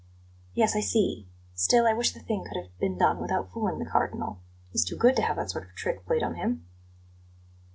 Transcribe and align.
"Yes, 0.55 0.75
I 0.75 0.79
see. 0.79 1.27
Still, 1.53 1.85
I 1.85 1.93
wish 1.93 2.13
the 2.13 2.19
thing 2.19 2.43
could 2.43 2.59
have 2.59 2.75
been 2.79 2.97
done 2.97 3.19
without 3.21 3.51
fooling 3.51 3.77
the 3.77 3.85
Cardinal. 3.85 4.39
He's 4.71 4.83
too 4.83 4.97
good 4.97 5.15
to 5.17 5.21
have 5.21 5.35
that 5.35 5.51
sort 5.51 5.69
of 5.69 5.75
trick 5.75 6.07
played 6.07 6.23
on 6.23 6.33
him." 6.33 6.65